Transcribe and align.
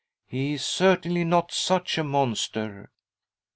He 0.25 0.53
is 0.53 0.65
certainly 0.65 1.23
not 1.23 1.51
such 1.51 1.99
a 1.99 2.03
monster.' 2.03 2.89